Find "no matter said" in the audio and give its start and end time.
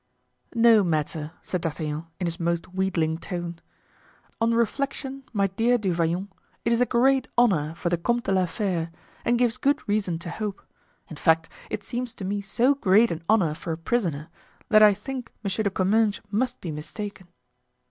0.55-1.61